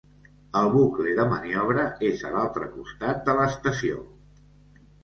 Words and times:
El 0.61 0.69
bucle 0.75 1.13
de 1.19 1.27
maniobra 1.35 1.85
és 2.09 2.27
a 2.31 2.35
l'altre 2.39 2.73
costat 2.79 3.25
de 3.31 3.39
l'estació. 3.43 4.05